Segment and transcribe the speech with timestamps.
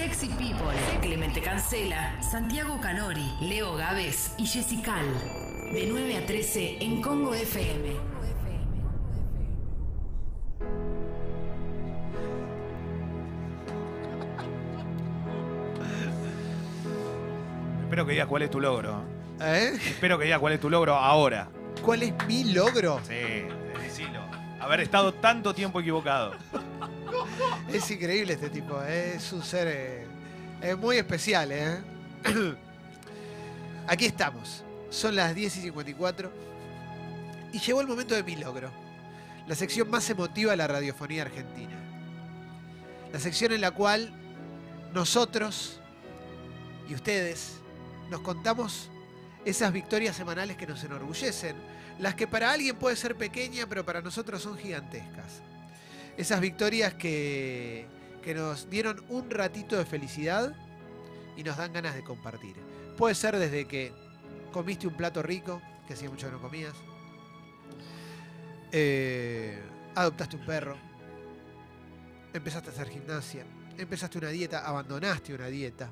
[0.00, 5.04] Sexy People, Clemente Cancela, Santiago Canori, Leo Gávez y Jessical.
[5.74, 7.90] De 9 a 13 en Congo FM.
[17.82, 19.02] Espero que digas cuál es tu logro.
[19.42, 19.72] ¿Eh?
[19.86, 21.48] Espero que digas cuál es tu logro ahora.
[21.82, 23.00] ¿Cuál es mi logro?
[23.06, 23.44] Sí,
[23.82, 24.20] decilo.
[24.60, 26.32] Haber estado tanto tiempo equivocado.
[27.72, 29.14] Es increíble este tipo, ¿eh?
[29.16, 30.06] es un ser eh,
[30.62, 31.52] eh, muy especial.
[31.52, 31.78] ¿eh?
[33.86, 36.30] Aquí estamos, son las 10 y 54
[37.52, 38.70] y llegó el momento de mi logro,
[39.46, 41.76] la sección más emotiva de la radiofonía argentina.
[43.12, 44.12] La sección en la cual
[44.92, 45.80] nosotros
[46.88, 47.54] y ustedes
[48.08, 48.90] nos contamos
[49.44, 51.56] esas victorias semanales que nos enorgullecen,
[51.98, 55.42] las que para alguien puede ser pequeña, pero para nosotros son gigantescas.
[56.20, 57.86] Esas victorias que,
[58.22, 60.54] que nos dieron un ratito de felicidad
[61.34, 62.56] y nos dan ganas de compartir.
[62.98, 63.90] Puede ser desde que
[64.52, 66.74] comiste un plato rico, que hacía mucho que no comías,
[68.70, 69.62] eh,
[69.94, 70.76] adoptaste un perro,
[72.34, 73.46] empezaste a hacer gimnasia,
[73.78, 75.90] empezaste una dieta, abandonaste una dieta,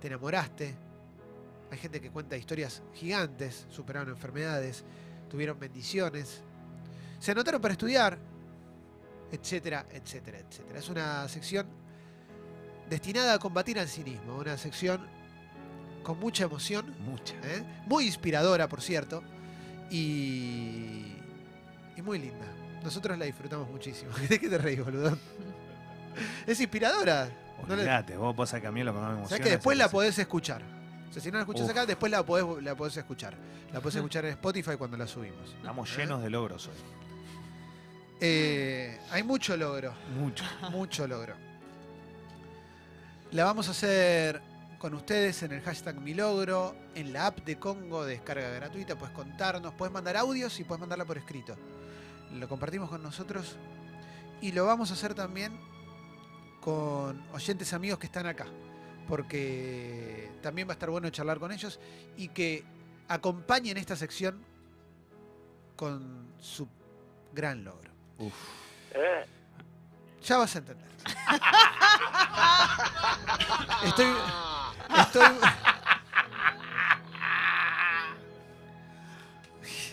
[0.00, 0.76] te enamoraste.
[1.72, 4.84] Hay gente que cuenta historias gigantes, superaron enfermedades,
[5.28, 6.42] tuvieron bendiciones,
[7.18, 8.37] se anotaron para estudiar,
[9.32, 10.78] etcétera, etcétera, etcétera.
[10.78, 11.66] Es una sección
[12.88, 15.06] destinada a combatir al cinismo, una sección
[16.02, 17.34] con mucha emoción, Mucha.
[17.44, 17.62] ¿eh?
[17.86, 19.22] muy inspiradora, por cierto,
[19.90, 21.12] y,
[21.96, 22.46] y muy linda.
[22.82, 24.10] Nosotros la disfrutamos muchísimo.
[24.28, 25.18] ¿De qué te reís, boludo?
[26.46, 27.28] Es inspiradora.
[27.68, 29.28] No le- Olvídate, vos pasa que a mí lo que más me emociona.
[29.28, 30.62] ¿Sabes que es después la podés escuchar?
[31.08, 31.70] O sea, si no la escuchas Uf.
[31.70, 33.34] acá, después la podés, la podés escuchar.
[33.72, 35.54] La podés escuchar en Spotify cuando la subimos.
[35.56, 36.74] Estamos llenos de logros hoy.
[38.20, 39.94] Eh, hay mucho logro.
[40.18, 40.44] Mucho.
[40.70, 41.34] mucho logro.
[43.32, 44.40] La vamos a hacer
[44.78, 49.74] con ustedes en el hashtag milogro, en la app de Congo, descarga gratuita, puedes contarnos,
[49.74, 51.56] puedes mandar audios y puedes mandarla por escrito.
[52.32, 53.56] Lo compartimos con nosotros
[54.40, 55.58] y lo vamos a hacer también
[56.60, 58.46] con oyentes amigos que están acá,
[59.08, 61.80] porque también va a estar bueno charlar con ellos
[62.16, 62.64] y que
[63.08, 64.42] acompañen esta sección
[65.76, 66.68] con su
[67.32, 67.87] gran logro.
[68.18, 68.34] Uf.
[70.22, 70.88] Ya vas a entender.
[73.84, 74.06] Estoy.
[74.98, 75.36] Estoy.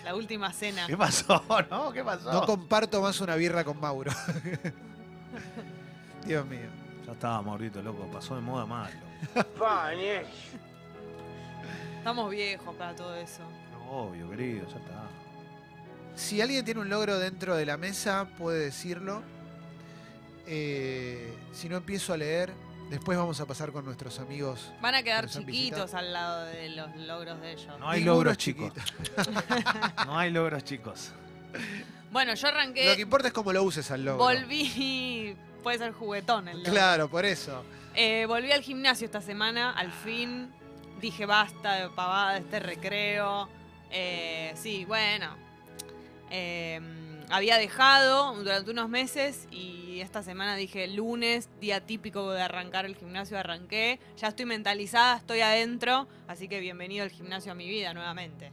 [0.03, 0.85] La última cena.
[0.87, 1.43] ¿Qué pasó?
[1.69, 1.91] ¿No?
[1.91, 2.31] ¿Qué pasó?
[2.31, 4.11] No comparto más una birra con Mauro.
[6.25, 6.69] Dios mío.
[7.05, 8.05] Ya estaba Maurito, loco.
[8.11, 8.91] Pasó de moda mal.
[11.97, 13.41] Estamos viejos para todo eso.
[13.89, 15.03] Obvio, querido, ya está.
[16.15, 19.21] Si alguien tiene un logro dentro de la mesa, puede decirlo.
[20.47, 22.53] Eh, si no empiezo a leer,
[22.89, 24.71] después vamos a pasar con nuestros amigos.
[24.81, 27.79] Van a quedar chiquitos al lado de los logros de ellos.
[27.79, 28.73] No hay Ninguno logros chicos.
[30.05, 31.11] No hay logros chicos.
[32.11, 34.23] Bueno, yo Lo que arranqué, importa es cómo lo uses al logro.
[34.23, 36.71] volví, puede ser juguetón el logro.
[36.71, 37.61] Claro, por eso.
[37.93, 40.49] Eh, volví al gimnasio esta semana, al fin.
[41.01, 43.49] Dije basta de pavada de este recreo.
[43.91, 45.35] Eh, sí, bueno.
[46.37, 46.81] Eh,
[47.29, 52.97] había dejado durante unos meses y esta semana dije lunes, día típico de arrancar el
[52.97, 54.01] gimnasio, arranqué.
[54.17, 58.51] Ya estoy mentalizada, estoy adentro, así que bienvenido al gimnasio a mi vida nuevamente.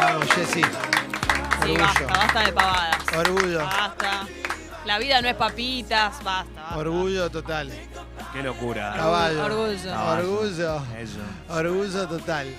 [0.00, 0.62] Vamos, Jessy.
[0.62, 0.68] Sí,
[1.62, 1.80] Orgullo.
[1.80, 2.98] basta, basta de pavadas.
[3.16, 3.58] Orgullo.
[3.60, 4.26] Basta.
[4.84, 6.60] La vida no es papitas, basta.
[6.60, 6.76] basta.
[6.76, 7.72] Orgullo total.
[8.32, 8.94] Qué locura.
[8.96, 9.44] Caballo.
[9.44, 9.90] Orgullo.
[9.90, 10.32] Caballo.
[10.40, 10.82] Orgullo.
[10.98, 11.20] Eso.
[11.48, 12.52] Orgullo total.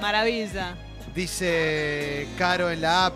[0.00, 0.76] Maravilla.
[1.16, 3.14] Dice Caro en la app.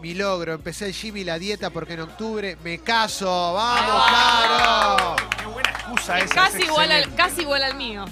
[0.00, 3.26] Mi logro, empecé el gym y la dieta porque en octubre me caso.
[3.54, 5.16] ¡Vamos, Caro!
[5.36, 6.34] Qué buena excusa Es esa.
[6.34, 7.16] casi, es igual al, excelente.
[7.22, 8.04] casi igual al mío.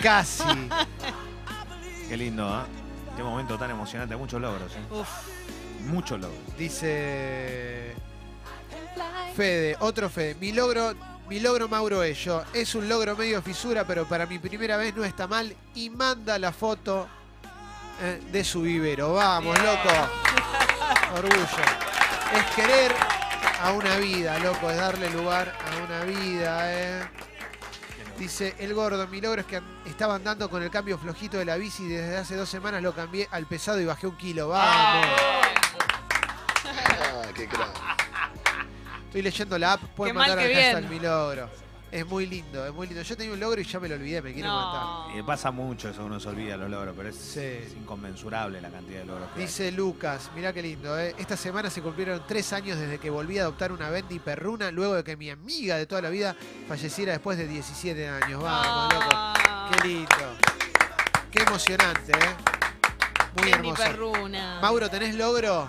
[0.00, 0.44] Casi.
[2.08, 2.62] Qué lindo, ¿eh?
[3.16, 4.14] Qué momento tan emocionante.
[4.16, 4.94] Muchos logros, ¿eh?
[4.94, 5.08] Uf.
[5.86, 6.38] Muchos logros.
[6.56, 7.96] Dice
[9.34, 10.36] Fede, otro Fede.
[10.36, 10.94] Mi logro,
[11.28, 12.44] mi logro Mauro es yo.
[12.52, 15.56] Es un logro medio fisura, pero para mi primera vez no está mal.
[15.74, 17.08] Y manda la foto
[18.00, 19.14] eh, de su vivero.
[19.14, 19.66] Vamos, Bien.
[19.66, 19.88] loco.
[21.16, 21.46] Orgullo.
[22.34, 22.92] Es querer
[23.60, 24.70] a una vida, loco.
[24.70, 27.02] Es darle lugar a una vida, eh.
[28.18, 31.56] Dice el gordo, mi logro es que estaba andando con el cambio flojito de la
[31.56, 34.48] bici y desde hace dos semanas lo cambié al pesado y bajé un kilo.
[34.48, 35.06] Vamos.
[36.66, 37.70] Ah, qué crack.
[39.06, 41.50] Estoy leyendo la app, pueden Qué mal mandar al hashtag mi logro.
[41.92, 43.02] Es muy lindo, es muy lindo.
[43.02, 45.08] Yo tenía un logro y ya me lo olvidé, me quiero matar.
[45.12, 45.18] No.
[45.18, 47.40] Y pasa mucho eso, uno se olvida los logros, pero es, Sí.
[47.40, 49.46] es inconmensurable la cantidad de logros que hay.
[49.46, 51.16] Dice Lucas, mirá qué lindo, ¿eh?
[51.18, 54.94] Esta semana se cumplieron tres años desde que volví a adoptar una Bendy perruna luego
[54.94, 56.36] de que mi amiga de toda la vida
[56.68, 58.40] falleciera después de 17 años.
[58.40, 59.06] Vamos, loco.
[59.12, 60.08] Ah, Qué lindo.
[61.32, 63.36] Qué emocionante, ¿eh?
[63.36, 63.82] Muy Bendy hermoso.
[63.82, 64.58] Perruna.
[64.62, 65.68] Mauro, ¿tenés logro?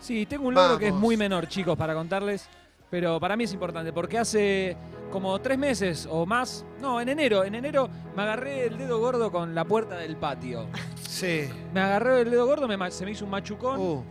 [0.00, 2.48] Sí, tengo un logro que es muy menor, chicos, para contarles.
[2.90, 4.76] Pero para mí es importante, porque hace
[5.14, 9.30] como tres meses o más, no, en enero, en enero me agarré el dedo gordo
[9.30, 10.66] con la puerta del patio.
[11.08, 11.48] Sí.
[11.72, 14.02] Me agarré el dedo gordo, me se me hizo un machucón Uh,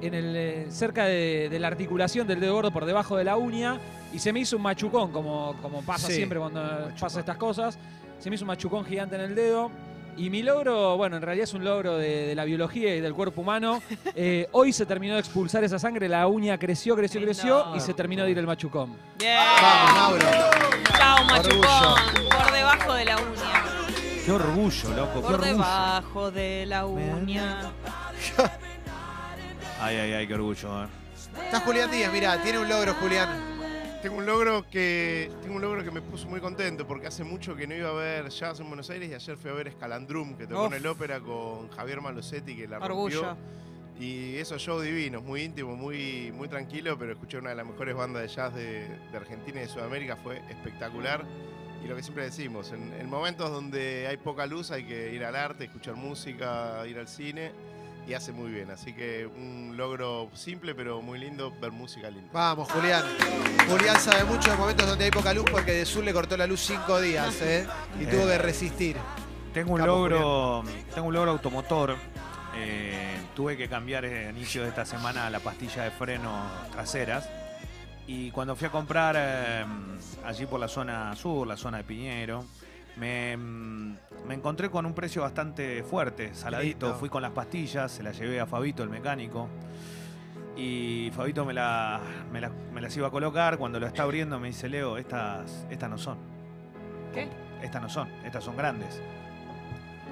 [0.00, 3.36] en el, eh, cerca de, de la articulación del dedo gordo por debajo de la
[3.36, 3.78] uña
[4.14, 7.78] y se me hizo un machucón, como, como pasa Sí, siempre cuando pasa estas cosas.
[8.18, 9.70] Se me hizo un machucón gigante en el dedo.
[10.18, 13.14] Y mi logro, bueno, en realidad es un logro de, de la biología y del
[13.14, 13.82] cuerpo humano.
[14.18, 17.92] Eh, hoy se terminó de expulsar esa sangre, la uña creció, creció, creció y se
[17.92, 18.96] terminó de ir el machucón.
[19.18, 19.38] Bien.
[19.60, 20.26] Vamos, Mauro.
[20.96, 21.60] Chao, Orgullo.
[21.60, 22.28] machucón.
[22.30, 23.64] Por debajo de la uña.
[24.24, 25.52] Qué orgullo, loco, qué Por orgullo.
[25.52, 27.70] debajo de la uña.
[29.82, 30.84] Ay, ay, ay, qué orgullo.
[30.84, 30.88] eh.
[31.44, 33.55] Está Julián Díaz, mirá, tiene un logro, Julián.
[34.02, 37.56] Tengo un logro que tengo un logro que me puso muy contento porque hace mucho
[37.56, 40.36] que no iba a ver jazz en Buenos Aires y ayer fui a ver Escalandrum
[40.36, 40.72] que tocó Uf.
[40.72, 43.22] en el ópera con Javier Malosetti que la Orgullo.
[43.24, 43.44] rompió.
[43.98, 47.96] Y esos shows divinos, muy íntimo, muy, muy tranquilo, pero escuché una de las mejores
[47.96, 51.24] bandas de jazz de, de Argentina y de Sudamérica, fue espectacular.
[51.82, 55.24] Y lo que siempre decimos, en, en momentos donde hay poca luz hay que ir
[55.24, 57.52] al arte, escuchar música, ir al cine
[58.06, 58.70] y hace muy bien.
[58.70, 62.28] Así que un logro simple pero muy lindo ver música linda.
[62.32, 63.02] Vamos, Julián.
[63.68, 66.46] Julián sabe mucho de momentos donde hay poca luz porque de sur le cortó la
[66.46, 67.66] luz cinco días, ¿eh?
[68.00, 68.06] Y Eh.
[68.10, 68.96] tuvo que resistir.
[69.52, 70.62] Tengo un Capo, logro,
[70.94, 71.96] tengo un logro automotor.
[72.58, 76.30] Eh, tuve que cambiar eh, a inicio de esta semana la pastilla de freno
[76.72, 77.28] traseras.
[78.06, 79.64] Y cuando fui a comprar eh,
[80.24, 82.44] allí por la zona sur, la zona de Piñero,
[82.96, 83.96] me, mm,
[84.26, 86.94] me encontré con un precio bastante fuerte, saladito.
[86.94, 89.48] Fui con las pastillas, se las llevé a Fabito, el mecánico.
[90.56, 92.00] Y Fabito me, la-
[92.32, 93.58] me la- me las iba a colocar.
[93.58, 96.16] Cuando lo está abriendo me dice, Leo, estas, estas no son.
[97.12, 97.28] ¿Qué?
[97.62, 99.00] Estas no son, estas son grandes.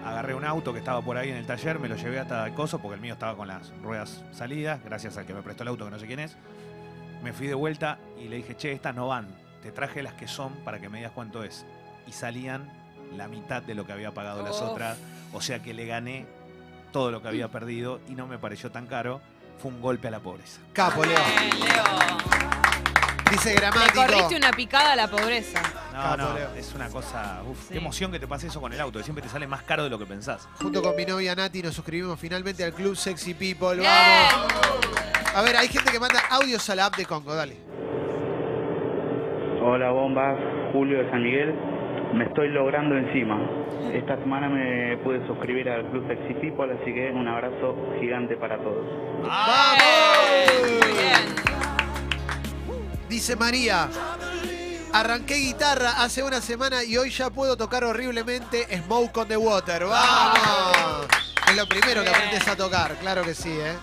[0.05, 2.53] Agarré un auto que estaba por ahí en el taller, me lo llevé hasta el
[2.53, 5.71] coso, porque el mío estaba con las ruedas salidas, gracias al que me prestó el
[5.71, 6.37] auto, que no sé quién es.
[7.23, 9.29] Me fui de vuelta y le dije, che, estas no van.
[9.63, 11.65] Te traje las que son para que me digas cuánto es.
[12.07, 12.71] Y salían
[13.17, 14.71] la mitad de lo que había pagado las Uf.
[14.71, 14.99] otras.
[15.33, 16.27] O sea que le gané
[16.93, 19.21] todo lo que había perdido y no me pareció tan caro.
[19.59, 20.61] Fue un golpe a la pobreza.
[20.73, 21.17] Capo, Leo.
[21.39, 21.85] Bien, Leo.
[23.31, 23.95] Dice Le gramático.
[24.07, 25.61] corriste una picada a la pobreza.
[25.93, 26.55] No, Capo, no, Leo.
[26.57, 27.43] es una cosa.
[27.49, 27.69] Uf, Sí.
[27.73, 29.85] qué emoción que te pase eso con el auto, que siempre te sale más caro
[29.85, 30.47] de lo que pensás.
[30.61, 33.77] Junto con mi novia Nati nos suscribimos finalmente al Club Sexy People.
[33.77, 33.91] Bien.
[33.91, 34.53] Vamos.
[35.35, 37.57] A ver, hay gente que manda audios a la app de Congo, dale.
[39.63, 40.37] Hola bombas,
[40.73, 41.55] Julio de San Miguel.
[42.15, 43.41] Me estoy logrando encima.
[43.93, 48.57] Esta semana me pude suscribir al Club Sexy People, así que un abrazo gigante para
[48.59, 48.87] todos.
[50.93, 51.35] Bien.
[53.09, 53.89] Dice María.
[54.93, 59.85] Arranqué guitarra hace una semana y hoy ya puedo tocar horriblemente Smoke on the Water.
[59.85, 61.09] ¡Vamos!
[61.49, 63.75] Es lo primero que aprendes a tocar, claro que sí, ¿eh?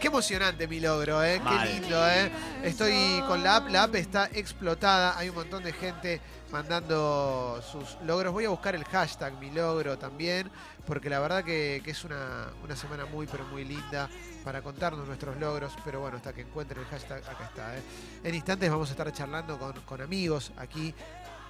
[0.00, 1.40] Qué emocionante mi logro, ¿eh?
[1.42, 2.30] Qué lindo, ¿eh?
[2.62, 7.96] Estoy con la app, la app está explotada, hay un montón de gente mandando sus
[8.04, 8.32] logros.
[8.32, 10.50] Voy a buscar el hashtag mi logro también,
[10.86, 14.08] porque la verdad que, que es una, una semana muy, pero muy linda
[14.44, 15.72] para contarnos nuestros logros.
[15.84, 17.76] Pero bueno, hasta que encuentre el hashtag, acá está.
[17.76, 17.82] ¿eh?
[18.24, 20.94] En instantes vamos a estar charlando con, con amigos aquí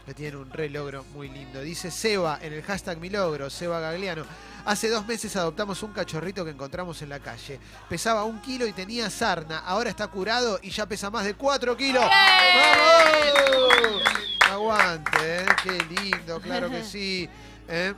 [0.09, 1.61] que tienen un re logro muy lindo.
[1.61, 4.25] Dice Seba en el hashtag mi logro, Seba Gagliano.
[4.65, 7.61] Hace dos meses adoptamos un cachorrito que encontramos en la calle.
[7.91, 9.59] Pesaba un kilo y tenía sarna.
[9.59, 12.03] Ahora está curado y ya pesa más de cuatro kilos.
[12.03, 14.03] ¡Vamos!
[14.51, 15.47] Aguante, ¿eh?
[15.63, 17.29] Qué lindo, claro que sí.
[17.69, 17.93] ¿eh?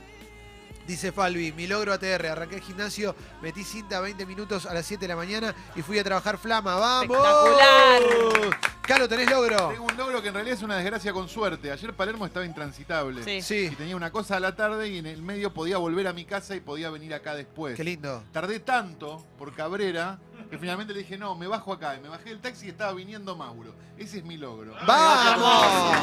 [0.85, 4.99] Dice Falvi, mi logro ATR, arranqué el gimnasio, metí cinta 20 minutos a las 7
[4.99, 6.75] de la mañana y fui a trabajar flama.
[6.75, 7.15] ¡Vamos!
[7.15, 8.70] Espectacular.
[8.83, 9.69] Calo, ¿tenés logro?
[9.69, 11.71] Tengo un logro que en realidad es una desgracia con suerte.
[11.71, 13.23] Ayer Palermo estaba intransitable.
[13.23, 13.41] Sí.
[13.41, 16.13] Sí, Y tenía una cosa a la tarde y en el medio podía volver a
[16.13, 17.75] mi casa y podía venir acá después.
[17.77, 18.23] qué lindo.
[18.33, 20.19] Tardé tanto por Cabrera
[20.49, 21.95] que finalmente le dije, no, me bajo acá.
[21.95, 23.73] Y me bajé del taxi y estaba viniendo Mauro.
[23.97, 24.73] Ese es mi logro.
[24.85, 25.97] ¡Vamos!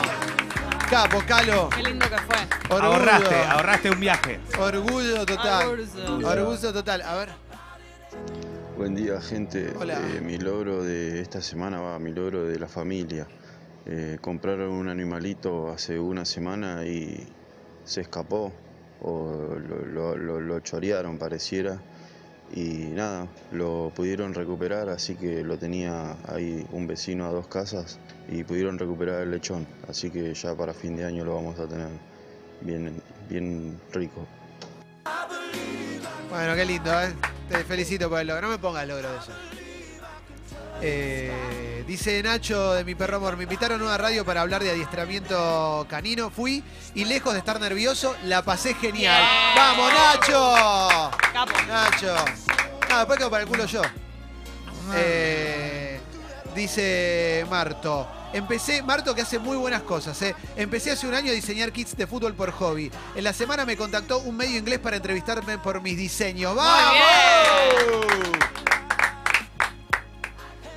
[0.88, 1.68] Capo, Calo.
[1.70, 2.36] Qué lindo que fue.
[2.70, 2.94] Orgullo.
[2.94, 4.40] Ahorraste, ahorraste un viaje.
[4.58, 5.68] Orgullo total.
[5.68, 6.28] Orgullo.
[6.28, 7.02] Orgullo total.
[7.02, 7.28] A ver.
[8.78, 9.72] Buen día, gente.
[9.76, 10.00] Hola.
[10.16, 13.26] Eh, mi logro de esta semana va, mi logro de la familia.
[13.86, 17.26] Eh, compraron un animalito hace una semana y
[17.84, 18.52] se escapó,
[19.02, 21.80] o lo, lo- lo- lo chorearon, pareciera.
[22.54, 27.98] y nada, lo pudieron recuperar, así que lo tenía ahí un vecino a dos casas
[28.26, 31.68] y pudieron recuperar el lechón, así que ya para fin de año lo vamos a
[31.68, 31.88] tener
[32.62, 34.26] bien, bien rico.
[36.30, 37.12] Bueno, qué lindo, ¿eh?
[37.48, 38.42] Te felicito por el logro.
[38.42, 39.32] No me pongas logro de eso.
[40.80, 44.70] Eh, dice Nacho de mi perro amor, me invitaron a una radio para hablar de
[44.70, 46.30] adiestramiento canino.
[46.30, 46.62] Fui
[46.94, 49.20] y lejos de estar nervioso, la pasé genial.
[49.20, 49.56] Bien.
[49.56, 51.10] ¡Vamos, Nacho!
[51.32, 51.52] Capo.
[51.66, 52.14] Nacho.
[52.90, 53.82] Ah, después quedo para el culo yo.
[54.94, 56.00] Eh,
[56.54, 58.17] dice Marto.
[58.32, 60.34] Empecé, Marto que hace muy buenas cosas, ¿eh?
[60.56, 62.90] Empecé hace un año a diseñar kits de fútbol por hobby.
[63.14, 66.54] En la semana me contactó un medio inglés para entrevistarme por mis diseños.
[66.54, 66.98] ¡Vamos!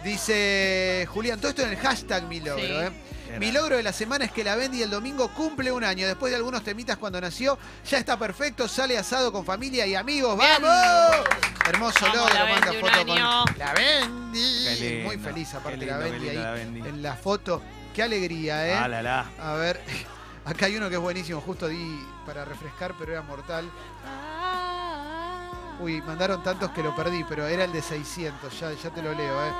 [0.03, 2.71] Dice Julián, todo esto en el hashtag mi logro, Sí.
[2.71, 2.91] ¿eh?
[3.39, 6.05] Mi logro de la semana es que la Bendy el domingo cumple un año.
[6.05, 7.57] Después de algunos temitas cuando nació,
[7.89, 10.37] ya está perfecto, sale asado con familia y amigos.
[10.37, 10.61] Bien.
[10.61, 11.25] ¡Vamos!
[11.65, 13.43] Hermoso Vamos, logro, la manda foto año.
[13.45, 14.79] con la Bendy.
[14.79, 16.79] Lindo, Muy feliz aparte la Bendy ahí lindo la Bendy.
[16.81, 17.61] en la foto.
[17.95, 18.73] Qué alegría, ¿eh?
[18.73, 19.25] Ah, la, la.
[19.39, 19.79] A ver,
[20.45, 23.69] acá hay uno que es buenísimo, justo di para refrescar, pero era mortal.
[25.79, 29.13] Uy, mandaron tantos que lo perdí, pero era el de 600, ya, ya te lo
[29.13, 29.51] leo, ¿eh?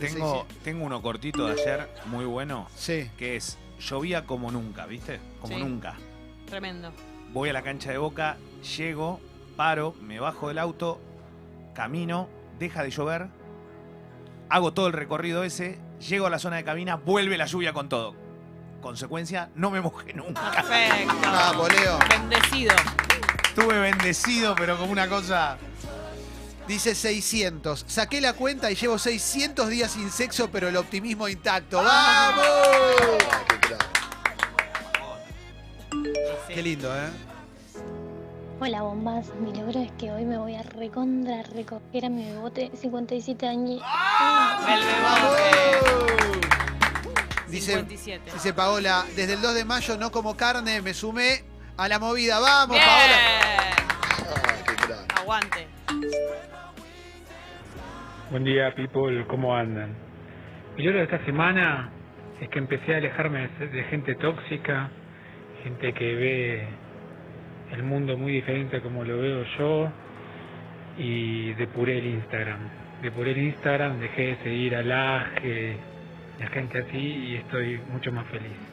[0.00, 0.64] Tengo, 600.
[0.64, 3.10] tengo uno cortito de ayer, muy bueno, Sí.
[3.16, 5.20] que es llovía como nunca, ¿viste?
[5.40, 5.60] Como Sí.
[5.62, 5.94] nunca.
[6.46, 6.92] Tremendo.
[7.32, 8.36] Voy a la cancha de boca,
[8.76, 9.20] llego,
[9.56, 11.00] paro, me bajo del auto,
[11.74, 12.28] camino,
[12.58, 13.28] deja de llover,
[14.48, 15.78] hago todo el recorrido ese,
[16.08, 18.14] llego a la zona de cabina, vuelve la lluvia con todo.
[18.82, 20.50] Consecuencia, no me mojé nunca.
[20.52, 21.14] Perfecto.
[21.22, 21.98] Vamos, Leo.
[22.08, 22.74] Bendecido.
[23.44, 25.58] Estuve bendecido, pero como una cosa.
[26.70, 27.84] Dice 600.
[27.88, 31.82] Saqué la cuenta y llevo 600 días sin sexo, pero el optimismo intacto.
[31.82, 32.46] ¡Vamos!
[36.46, 37.10] Qué lindo, ¿eh?
[38.60, 42.70] Hola bombas, mi logro es que hoy me voy a recontra recoger a mi bebote
[42.80, 43.82] 57 años.
[44.68, 45.50] El bebote.
[47.48, 48.30] Dice, 57.
[48.32, 51.42] dice Paola, desde el 2 de mayo no como carne, me sumé
[51.76, 52.38] a la movida.
[52.38, 53.16] ¡Vamos, Paola!
[54.86, 54.98] Bien.
[55.16, 55.79] Aguante.
[58.30, 59.88] Buen día, people, ¿cómo andan?
[60.76, 61.90] Mi logro de esta semana
[62.40, 64.88] es que empecé a alejarme de gente tóxica,
[65.64, 66.64] gente que ve
[67.72, 69.88] el mundo muy diferente como lo veo yo,
[70.96, 72.60] y depuré el Instagram.
[73.02, 75.76] Depuré el Instagram, dejé de seguir a Laje,
[76.38, 78.69] y a gente así, y estoy mucho más feliz.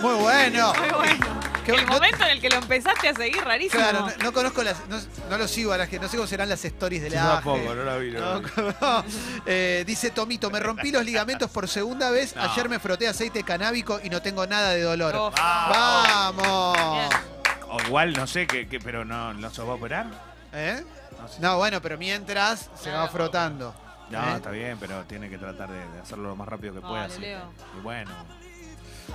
[0.00, 0.72] Muy bueno.
[0.78, 1.26] Muy bueno.
[1.64, 1.92] Qué el bueno.
[1.92, 3.82] momento en el que lo empezaste a seguir, rarísimo.
[3.82, 4.86] Claro, no, no conozco las.
[4.88, 5.98] No, no lo sigo a las que.
[5.98, 7.34] No sé cómo serán las stories de la.
[7.34, 8.10] tampoco, no la vi.
[8.12, 8.46] no la vi.
[8.80, 9.04] No,
[9.46, 12.34] eh, dice Tomito, me rompí los ligamentos por segunda vez.
[12.36, 12.42] No.
[12.42, 15.32] Ayer me froté aceite canábico y no tengo nada de dolor.
[15.36, 16.76] ¡Vamos!
[16.94, 17.08] Bien.
[17.70, 20.06] O igual, no sé, que, que- pero no, no se va a operar.
[20.54, 20.82] ¿Eh?
[21.20, 21.40] No, sé.
[21.40, 23.74] No, bueno, pero mientras se va frotando.
[24.08, 24.36] No, ¿Eh?
[24.36, 27.04] está bien, pero tiene que tratar de, de hacerlo lo más rápido que pueda.
[27.04, 28.10] así Y bueno,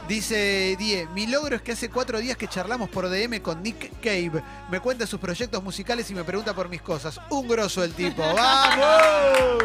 [0.08, 4.00] Dice Die, mi logro es que hace cuatro días que charlamos por DM con Nick
[4.02, 4.44] Cave.
[4.70, 7.20] Me cuenta sus proyectos musicales y me pregunta por mis cosas.
[7.30, 8.22] Un grosso el tipo.
[8.36, 9.64] ¡Vamos!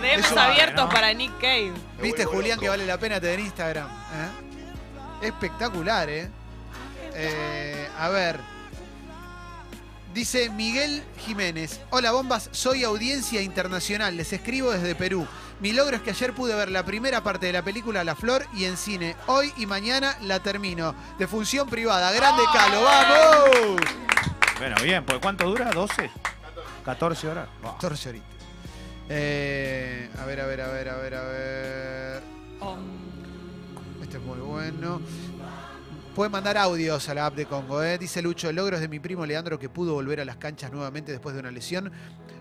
[0.00, 0.88] DMs abiertos ¿no?
[0.88, 1.72] para Nick Cave.
[2.02, 3.88] ¿Viste, Julián, que vale la pena tener Instagram?
[3.88, 5.26] ¿Eh?
[5.28, 6.28] Espectacular, ¿eh?
[7.14, 8.40] Eh, A ver.
[10.14, 11.80] Dice Miguel Jiménez.
[11.90, 12.48] Hola, bombas.
[12.50, 14.16] Soy audiencia internacional.
[14.16, 15.26] Les escribo desde Perú.
[15.60, 18.46] Mi logro es que ayer pude ver la primera parte de la película La Flor
[18.54, 19.14] y en cine.
[19.26, 20.94] Hoy y mañana la termino.
[21.18, 22.10] De función privada.
[22.12, 22.82] Grande Calo.
[22.82, 23.80] ¡Vamos!
[24.58, 25.70] bueno, bien, pues ¿cuánto dura?
[25.70, 26.10] ¿12?
[26.84, 27.48] 14 horas.
[27.60, 27.72] Buah.
[27.74, 28.28] 14 horitas.
[29.10, 32.22] Eh, a ver, a ver, a ver, a ver, a ver.
[32.60, 35.02] Um, Este es muy bueno.
[36.20, 37.96] Puede mandar audios a la app de Congo, ¿eh?
[37.96, 41.34] Dice Lucho, logros de mi primo Leandro que pudo volver a las canchas nuevamente después
[41.34, 41.90] de una lesión.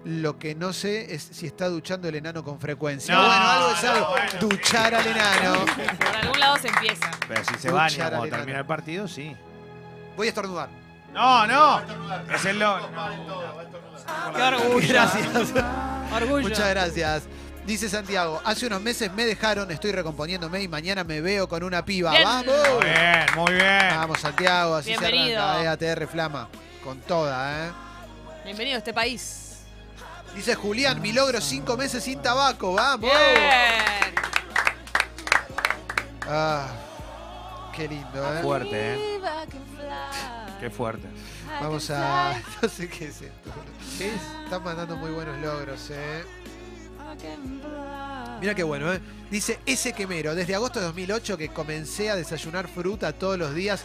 [0.03, 3.15] Lo que no sé es si está duchando el enano con frecuencia.
[3.15, 4.09] No, bueno, algo es no, algo.
[4.09, 4.31] bueno.
[4.41, 5.65] Duchar al enano.
[5.97, 7.09] por algún lado se empieza.
[7.25, 8.37] Pero si se baña al cuando enano.
[8.41, 9.33] termina el partido, sí.
[10.17, 10.67] Voy a estornudar.
[11.13, 11.81] No, no.
[12.35, 12.89] Es el logro.
[14.35, 14.87] Qué orgullo.
[14.89, 15.53] Gracias.
[16.13, 16.41] Orgullo.
[16.49, 17.29] Muchas gracias.
[17.69, 21.85] Dice Santiago, hace unos meses me dejaron, estoy recomponiéndome y mañana me veo con una
[21.85, 22.09] piba.
[22.09, 22.23] Bien.
[22.23, 22.55] ¡Vamos!
[22.73, 23.89] Muy bien, muy bien.
[23.91, 25.27] Vamos, Santiago, así Bienvenido.
[25.27, 25.93] se arranca, ¿eh?
[25.93, 26.49] ATR Flama.
[26.83, 27.71] Con toda, ¿eh?
[28.43, 29.57] Bienvenido a este país.
[30.35, 33.01] Dice Julián, mi logro cinco meses sin tabaco, vamos.
[33.01, 34.15] Bien.
[36.27, 36.69] Ah,
[37.75, 38.41] qué lindo, ¿eh?
[38.41, 39.21] Fuerte, ¿eh?
[40.59, 41.07] Qué fuerte.
[41.61, 42.33] Vamos a.
[42.63, 43.51] No sé qué es esto.
[44.43, 46.23] Están mandando muy buenos logros, ¿eh?
[48.41, 49.01] Mira qué bueno, ¿eh?
[49.29, 50.33] Dice ese quemero.
[50.35, 53.83] Desde agosto de 2008 que comencé a desayunar fruta todos los días.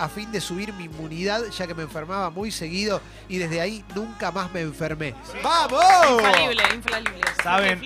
[0.00, 3.84] a fin de subir mi inmunidad, ya que me enfermaba muy seguido y desde ahí
[3.96, 5.12] nunca más me enfermé.
[5.42, 5.82] ¡Vamos!
[6.20, 7.20] Infalible, infalible.
[7.42, 7.82] ¿Saben?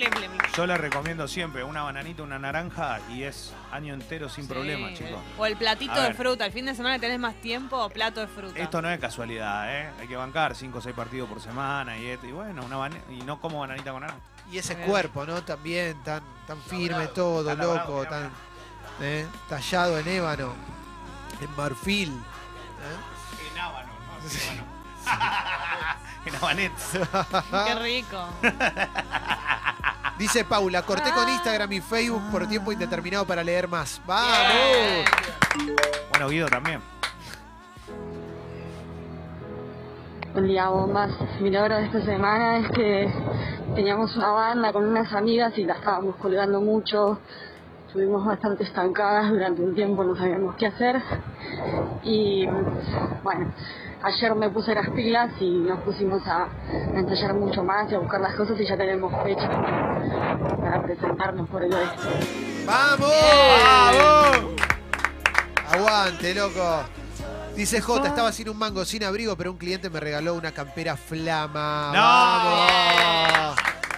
[0.55, 4.97] Yo les recomiendo siempre una bananita, una naranja y es año entero sin problema, Sí.
[4.97, 5.21] chicos.
[5.39, 6.15] O el platito A de ver.
[6.15, 6.45] fruta.
[6.45, 8.59] El fin de semana tenés más tiempo, plato de fruta.
[8.61, 9.91] Esto no es casualidad, ¿eh?
[9.99, 12.27] Hay que bancar 5 o 6 partidos por semana y esto.
[12.27, 14.21] Y bueno, una y no como bananita con naranja.
[14.53, 14.87] Y ese Bien.
[14.87, 15.43] cuerpo, ¿no?
[15.43, 18.31] También tan, tan firme todo, loco, tan
[19.01, 19.27] ¿eh?
[19.49, 20.53] tallado en ébano,
[21.41, 22.13] en marfil.
[22.13, 23.51] ¿eh?
[23.51, 24.23] En ábano, no
[26.27, 26.73] en habanet.
[27.67, 28.29] Qué rico.
[30.19, 34.03] Dice Paula, corté con Instagram y Facebook por tiempo indeterminado para leer más.
[34.07, 35.07] ¡Vamos!
[36.11, 36.83] Bueno, Guido también.
[40.35, 41.11] Día, bombas.
[41.41, 43.11] Mi logro de esta semana es que
[43.75, 47.19] teníamos una banda con unas amigas y la estábamos colgando mucho.
[47.87, 51.03] Estuvimos bastante estancadas durante un tiempo, no sabíamos qué hacer.
[52.03, 52.47] Y
[53.23, 53.53] bueno,
[54.03, 57.99] ayer me puse las pilas y nos pusimos a, a ensayar mucho más y a
[57.99, 59.49] buscar las cosas y ya tenemos fecha
[60.61, 62.09] para presentarnos por el oeste.
[62.65, 63.13] ¡Vamos!
[63.63, 64.63] ¡Vamos!
[65.71, 66.83] Aguante, loco.
[67.55, 70.97] Dice J, estaba sin un mango, sin abrigo, pero un cliente me regaló una campera
[70.97, 71.91] flama.
[71.93, 72.01] ¡No!
[72.01, 73.52] ¡Vamos!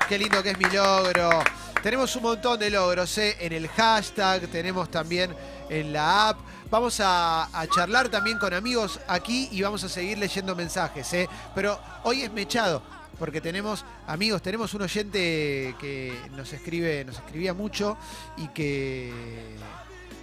[0.08, 1.42] Qué lindo que es mi logro.
[1.82, 3.36] Tenemos un montón de logros ¿eh?
[3.40, 5.34] en el hashtag, tenemos también
[5.70, 6.38] en la app.
[6.70, 11.10] Vamos a, charlar también con amigos aquí y vamos a seguir leyendo mensajes.
[11.14, 11.28] ¿eh?
[11.54, 12.82] Pero hoy es mechado,
[13.18, 17.96] porque tenemos amigos, tenemos un oyente que nos escribe, nos escribía mucho
[18.36, 19.10] y que.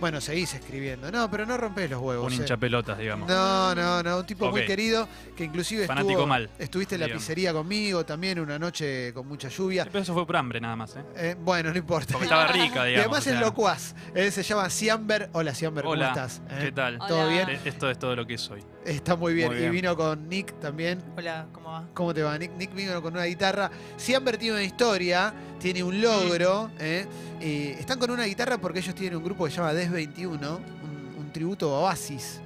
[0.01, 1.12] Bueno, seguís escribiendo.
[1.12, 2.25] No, pero no rompes los huevos.
[2.25, 2.36] Un ¿eh?
[2.41, 3.29] hincha pelotas, digamos.
[3.29, 7.05] No, no, no, un tipo muy querido que inclusive Fanático estuvo, mal, estuviste en la
[7.05, 7.24] digamos.
[7.24, 9.86] pizzería conmigo también una noche con mucha lluvia.
[9.86, 11.03] Pero eso fue por hambre nada más, ¿eh?
[11.15, 12.13] Eh, bueno, no importa.
[12.13, 13.00] Porque estaba rica, Y digamos.
[13.00, 13.34] además o sea.
[13.36, 13.96] es locuaz.
[14.15, 15.29] Él se llama Ciamber.
[15.34, 16.41] Hola, Ciamber, ¿cómo Hola, estás?
[16.50, 16.98] Eh, ¿qué tal?
[16.98, 17.29] ¿Todo Hola.
[17.29, 17.50] bien?
[17.51, 18.63] Eh, Esto es todo lo que soy.
[18.84, 19.50] Está muy bien.
[19.53, 21.00] Muy Y vino con Nick también.
[21.15, 21.86] Hola, ¿cómo va?
[21.93, 22.53] ¿Cómo te va, Nick?
[22.58, 23.70] Nick vino con una guitarra.
[24.00, 26.72] Ciamber tiene una historia, tiene un logro.
[26.79, 27.05] ¿eh?
[27.39, 30.58] Eh, están con una guitarra porque ellos tienen un grupo que se llama Des 21,
[30.58, 32.42] un, un tributo a Oasis.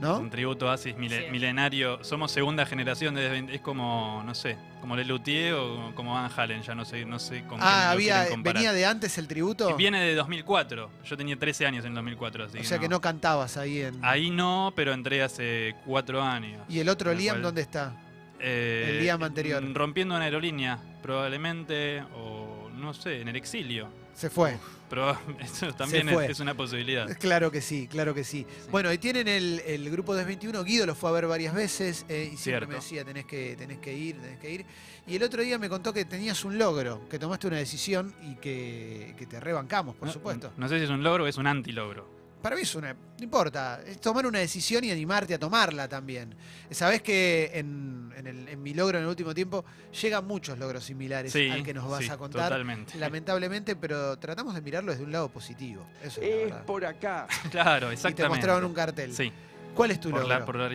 [0.00, 0.20] ¿No?
[0.20, 1.30] Un tributo Asis mile- Sí.
[1.32, 2.04] milenario.
[2.04, 6.72] Somos segunda generación de es como, no sé, como Lelutier o como Van Halen, ya
[6.76, 9.74] no sé, no sé con Ah, había, venía de antes el tributo.
[9.74, 10.88] Viene de 2004.
[11.04, 13.98] Yo tenía 13 años en 2004, así o sea que no cantabas ahí en.
[14.04, 16.62] Ahí no, pero entré hace 4 años.
[16.68, 17.92] ¿Y el otro Liam cual- dónde está?
[18.38, 19.64] Eh, El Liam anterior.
[19.74, 23.88] Rompiendo una aerolínea, probablemente, o no sé, en el exilio.
[24.14, 24.56] Se fue.
[24.88, 27.06] Pero eso también es, es una posibilidad.
[27.18, 28.46] Claro que sí, claro que sí.
[28.70, 30.64] Bueno, y tienen el, el grupo de 21.
[30.64, 32.68] Guido lo fue a ver varias veces eh, y siempre Cierto.
[32.68, 34.66] me decía, tenés que, tenés que ir, tenés que ir.
[35.06, 38.34] Y el otro día me contó que tenías un logro, que tomaste una decisión y
[38.36, 40.52] que, que te rebancamos, por No- supuesto.
[40.56, 42.17] No sé si es un logro o es un antilogro.
[42.42, 42.92] Para mí es una.
[42.94, 46.34] No importa, es tomar una decisión y animarte a tomarla también.
[46.70, 49.64] Sabés que en, en el- en mi logro en el último tiempo
[50.00, 52.44] llegan muchos logros similares Sí, al que nos vas sí, a contar.
[52.50, 52.96] totalmente.
[52.96, 55.84] Lamentablemente, pero tratamos de mirarlo desde un lado positivo.
[56.02, 56.64] Eso es, la verdad.
[56.64, 57.26] por acá.
[57.50, 58.22] Claro, Y exactamente.
[58.22, 59.12] te mostraron un cartel.
[59.12, 59.32] Sí,
[59.74, 60.38] ¿Cuál es tu por logro?
[60.38, 60.70] la, por la.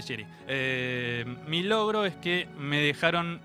[0.47, 3.41] Eh, mi logro es que me dejaron.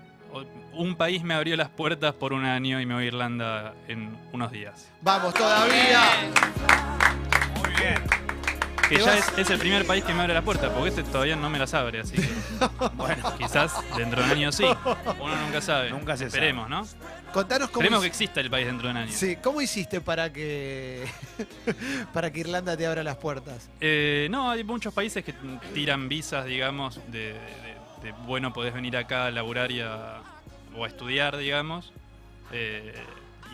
[0.73, 4.15] Un país me abrió las puertas por un año y me voy a Irlanda en
[4.31, 4.87] unos días.
[5.01, 6.01] ¡Vamos todavía!
[7.79, 8.01] Bien.
[8.89, 11.03] Que ¿Te ya es, es el primer país que me abre las puertas, porque este
[11.03, 12.27] todavía no me las abre, así que.
[12.95, 14.63] Bueno, quizás dentro de un año sí.
[15.19, 15.91] Uno nunca sabe.
[15.91, 16.85] Nunca se Esperemos, ¿no?
[17.31, 19.11] Contanos cómo, Esperemos que exista el país dentro de un año.
[19.13, 21.05] sí, ¿cómo hiciste para que
[22.13, 23.69] para que Irlanda te abra las puertas.
[23.79, 25.33] Eh, no, hay muchos países que
[25.73, 30.21] tiran visas, digamos, de, de- de, bueno, podés venir acá a laburar y a-
[30.75, 31.93] o a estudiar, digamos.
[32.51, 32.93] Eh,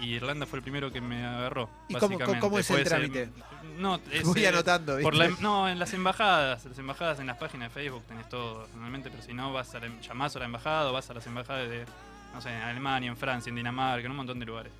[0.01, 1.69] y Irlanda fue el primero que me agarró.
[1.89, 2.39] ¿Y cómo- básicamente.
[2.39, 3.29] cómo es el trámite?
[3.77, 5.41] No, es, Voy eh, anotando, por la- ¿viste?
[5.43, 6.65] no, en las embajadas.
[6.65, 9.79] Las embajadas en las páginas de Facebook tenés todo normalmente, pero si no, vas a
[9.79, 11.85] la, llamás a la embajada o vas a las embajadas de,
[12.33, 14.71] no sé, en Alemania, en Francia, en Dinamarca, en un montón de lugares.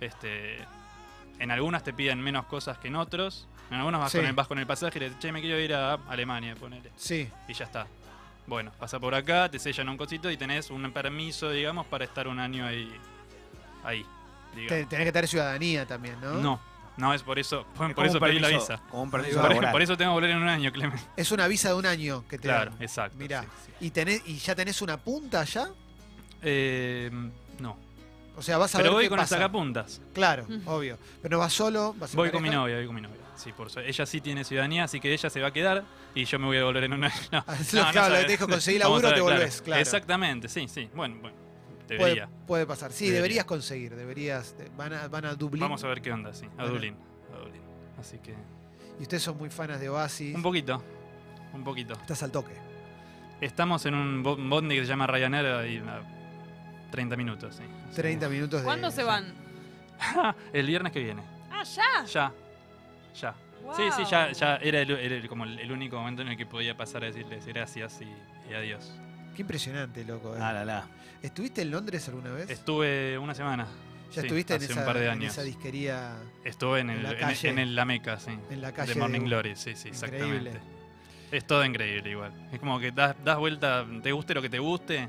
[0.00, 0.58] Este,
[1.38, 3.46] en algunas te piden menos cosas que en otros.
[3.70, 4.18] En algunos vas, Sí.
[4.18, 6.54] con, el, vas con el pasaje y le dices, che, me quiero ir a Alemania,
[6.54, 6.90] ponele.
[6.96, 7.28] Sí.
[7.48, 7.86] Y ya está.
[8.46, 12.28] Bueno, pasa por acá, te sellan un cosito y tenés un permiso, digamos, para estar
[12.28, 12.90] un año ahí.
[13.84, 14.06] Ahí.
[14.54, 14.68] digamos.
[14.68, 16.32] Te- tenés que tener ciudadanía también, ¿no?
[16.34, 16.60] No,
[16.98, 17.64] no es por eso.
[17.74, 18.82] Por, Es por como eso pedí la visa.
[18.90, 19.72] como un permiso por, laboral.
[19.72, 20.98] por eso tengo que volver en un año, Clemen.
[21.16, 22.82] Es una visa de un año que te Claro, dan.
[22.82, 23.16] exacto.
[23.16, 23.42] Mirá.
[23.42, 23.72] sí, sí.
[23.86, 25.68] ¿Y, tenés, ¿Y ya tenés una punta ya?
[26.42, 27.10] Eh,
[27.60, 27.76] no.
[28.36, 29.34] O sea, vas a Pero ver voy qué con pasa.
[29.34, 30.00] el sacapuntas.
[30.14, 30.68] Claro, Mm.
[30.68, 30.98] obvio.
[31.22, 33.16] Pero no vas solo, vas Voy con mi novia, voy con mi novia.
[33.34, 33.80] Sí, por eso.
[33.80, 35.84] Ella sí tiene ciudadanía, así que ella se va a quedar
[36.14, 37.14] y yo me voy a volver en un año.
[37.32, 38.26] No, no, no claro, lo que sabes.
[38.26, 39.24] te dijo, conseguí laburo, ver, te claro.
[39.36, 39.82] volvés, claro.
[39.82, 40.88] Exactamente, sí, sí.
[40.94, 41.36] Bueno, bueno.
[41.96, 42.28] Puede, Debería.
[42.46, 42.92] puede pasar.
[42.92, 43.22] Sí, Debería.
[43.22, 43.94] deberías conseguir.
[43.96, 44.56] Deberías.
[44.58, 45.60] de- Van a, van a Dublín.
[45.60, 46.44] Vamos a ver qué onda, sí.
[46.46, 46.72] A Bueno.
[46.72, 46.96] Dublín.
[47.34, 47.62] A Dublín.
[47.98, 48.34] Así que.
[48.98, 50.34] Y ustedes son muy fanas de Oasis.
[50.34, 50.82] Un poquito.
[51.54, 51.94] un poquito.
[51.94, 52.52] Estás al toque.
[53.40, 56.02] Estamos en un bo- bondi que se llama Ryanair y a
[56.90, 57.62] 30 minutos, sí.
[57.94, 58.64] 30 minutos de.
[58.66, 59.32] ¿Cuándo se van?
[60.52, 61.22] El viernes que viene.
[61.50, 62.04] Ah, ya.
[62.04, 62.32] Ya.
[63.20, 63.34] Ya.
[63.76, 66.36] Sí, sí, ya, ya era, el, era el- como el, el único momento en el
[66.36, 68.94] que podía pasar a decirles gracias y, y adiós.
[69.38, 70.34] Qué impresionante, loco.
[70.34, 70.40] eh.
[70.42, 70.84] Ah, la, la.
[71.22, 72.50] ¿Estuviste en Londres alguna vez?
[72.50, 73.68] Estuve una semana.
[74.12, 75.32] ¿Ya sí, estuviste en hace esa, un par de en años.
[75.32, 76.16] esa disquería?
[76.42, 77.48] Estuve en en el, la en, calle?
[77.50, 78.32] en el La Meca, sí.
[78.50, 80.50] En la calle De Morning de- Glory, sí, sí, Increíble.
[80.50, 80.60] exactamente.
[81.30, 82.32] Es todo increíble igual.
[82.52, 85.08] Es como que das, das vuelta, te guste lo que te guste,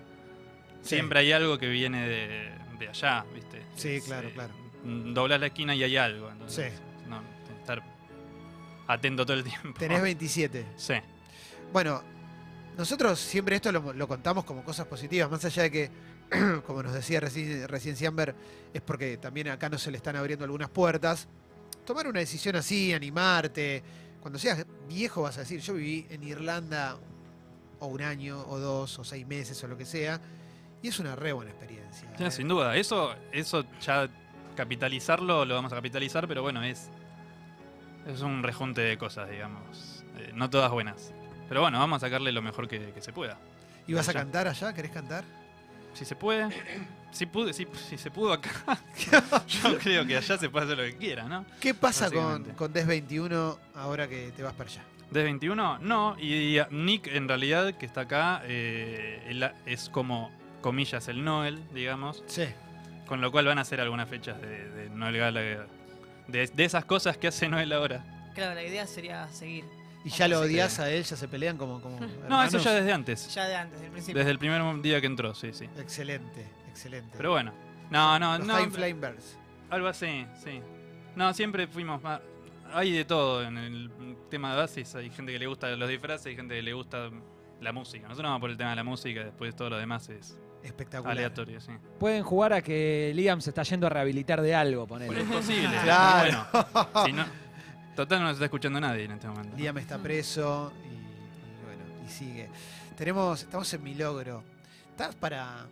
[0.83, 0.89] Sí.
[0.95, 3.63] siempre hay algo que viene de, de allá, ¿viste?
[3.75, 4.53] Sí, Es, claro, eh, claro.
[4.83, 6.29] mm, Doblás la esquina y hay algo.
[6.29, 7.09] Entonces, Sí.
[7.09, 7.83] no, tenés que estar
[8.87, 9.73] atento todo el tiempo.
[9.79, 10.65] Tenés 27.
[10.75, 10.93] Sí.
[11.73, 12.03] Bueno,
[12.79, 15.91] nosotros siempre esto lo, lo contamos como cosas positivas, más allá de que,
[16.65, 18.33] como nos decía recién, recién Siamber,
[18.73, 21.27] es porque también acá no se le están abriendo algunas puertas.
[21.85, 23.83] Tomar una decisión así, animarte.
[24.21, 26.95] Cuando seas viejo vas a decir, yo viví en Irlanda
[27.81, 30.21] o un año, o dos, o seis meses, o lo que sea,
[30.81, 32.09] y es una re buena experiencia.
[32.17, 32.31] Sí, ¿eh?
[32.31, 32.77] sin duda.
[32.77, 34.09] Eso, eso ya
[34.55, 36.89] capitalizarlo lo vamos a capitalizar, pero bueno, es,
[38.07, 40.05] es un rejunte de cosas, digamos.
[40.17, 41.11] Eh, no todas buenas.
[41.49, 43.37] Pero bueno, vamos a sacarle lo mejor que, que se pueda.
[43.87, 44.71] ¿Y vas a cantar allá?
[44.73, 45.23] ¿Querés cantar?
[45.93, 46.47] Si se puede.
[47.11, 48.51] Si, pude, si, si se pudo acá,
[49.47, 51.43] yo creo que allá se puede hacer lo que quiera, ¿no?
[51.59, 54.83] ¿Qué pasa con, con DES 21 ahora que te vas para allá?
[55.09, 55.79] ¿Desde 21?
[55.79, 60.29] No, y, y Nick en realidad, que está acá, eh, él es como,
[60.61, 62.23] comillas, el Noel, digamos.
[62.27, 62.45] Sí.
[63.07, 65.67] Con lo cual van a hacer algunas fechas de, de Noel Gallagher.
[66.27, 68.03] De, de esas cosas que hace Noel ahora.
[68.35, 69.65] Claro, la idea sería seguir.
[70.09, 71.03] ¿Y ya lo odias a él?
[71.03, 72.53] ¿Ya se pelean como, como No, hermanos?
[72.53, 73.33] eso ya desde antes.
[73.33, 74.17] Ya de antes, del principio.
[74.19, 75.69] Desde el primer día que entró, sí, sí.
[75.77, 77.13] Excelente, excelente.
[77.17, 77.53] Pero bueno.
[77.89, 78.57] No, no, Los no.
[78.57, 79.37] Time Flame Birds.
[79.69, 80.61] Algo así, sí.
[81.15, 82.21] No, siempre fuimos más.
[82.73, 83.91] Hay de todo en el
[84.29, 84.95] tema de Oasis.
[84.95, 87.09] Hay gente que le gusta los disfraces, hay gente que le gusta
[87.61, 88.07] la música.
[88.07, 91.11] Nosotros vamos por el tema de la música, después todo lo demás es Espectacular.
[91.17, 91.71] aleatorio, sí.
[91.99, 95.21] Pueden jugar a que Liam se está yendo a rehabilitar de algo, ponele.
[95.21, 95.69] Es posible.
[95.83, 96.45] Claro.
[96.51, 97.25] Bueno, si no,
[98.03, 99.57] total no nos está escuchando nadie en este momento.
[99.57, 102.49] Liam está preso y, y bueno, y sigue.
[102.97, 104.43] Tenemos, estamos en mi logro.
[104.91, 105.65] ¿Estás para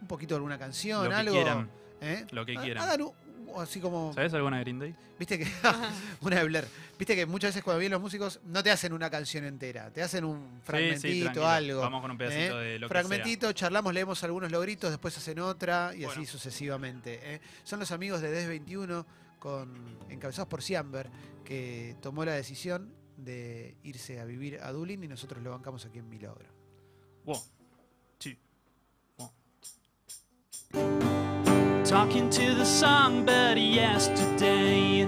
[0.00, 1.32] un poquito de alguna canción, Lo que algo?
[1.34, 1.70] quieran.
[2.00, 2.26] ¿Eh?
[2.30, 2.84] Lo que quieran.
[2.84, 3.12] hagan un-
[3.60, 4.12] así como.
[4.12, 4.94] ¿Sabes alguna de Green Day?
[5.18, 5.46] Viste que.
[6.20, 6.68] una de Blair.
[6.98, 10.02] Viste que muchas veces cuando vienen los músicos no te hacen una canción entera, te
[10.02, 11.48] hacen un fragmentito, tranquilo.
[11.48, 11.80] algo.
[11.80, 12.64] Vamos con un pedacito ¿eh?
[12.72, 16.26] de lo que Fragmentito, charlamos, leemos algunos logritos, después hacen otra y así Bueno.
[16.26, 17.20] sucesivamente.
[17.22, 17.40] ¿eh?
[17.64, 19.04] Son los amigos de DES 21
[19.38, 21.08] con, encabezados por Siamber,
[21.46, 26.00] que tomó la decisión de irse a vivir a Dublín y nosotros lo bancamos aquí
[26.00, 26.48] en Mi Logro.
[27.24, 27.40] One,
[28.18, 28.32] two,
[29.16, 29.30] one.
[31.84, 32.64] Talking to the
[33.56, 35.06] yesterday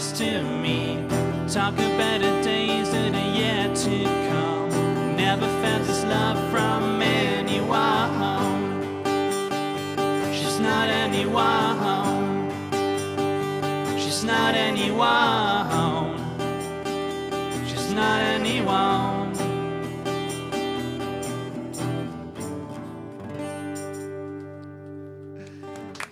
[0.00, 1.04] gives to me.
[1.48, 5.16] Talk about the days that are yet to come.
[5.16, 8.10] Never felt this love from anyone.
[10.32, 12.50] She's not anyone.
[13.98, 16.16] She's not anyone.
[17.68, 18.99] She's not anyone.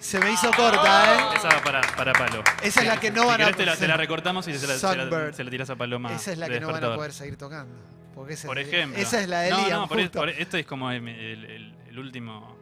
[0.08, 1.36] Se me hizo corta, ¿eh?
[1.36, 2.42] Esa va para, para Palo.
[2.62, 3.96] Esa es la que no van a querés te la, te la hacer.
[4.00, 5.34] recortamos y se la, se la- Songbird.
[5.34, 6.14] se la tirás a Paloma.
[6.14, 6.96] Esa es la de que no van a despertador.
[6.96, 7.74] poder seguir tocando.
[8.14, 8.98] Porque esa Por es, ejemplo.
[8.98, 10.18] Esa es la de no, Liam, no, por, justo.
[10.20, 12.56] por- esto es como el, el- el- el último.